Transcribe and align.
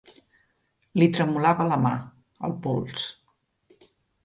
Li 0.99 1.07
tremolava 1.17 1.67
la 1.73 1.79
mà, 1.83 1.93
el 2.49 2.57
pols. 2.65 3.07